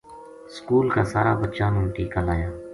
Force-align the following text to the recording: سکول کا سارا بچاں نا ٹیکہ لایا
سکول 0.55 0.87
کا 0.95 1.03
سارا 1.13 1.33
بچاں 1.41 1.71
نا 1.73 1.81
ٹیکہ 1.95 2.21
لایا 2.27 2.49